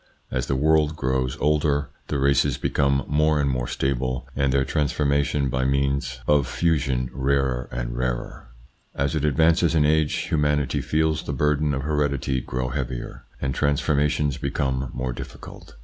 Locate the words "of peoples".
6.21-6.39